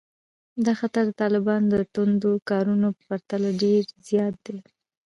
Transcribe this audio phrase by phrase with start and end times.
[0.65, 4.57] دا خطر د طالبانو د توندو کارونو په پرتله ډېر زیات دی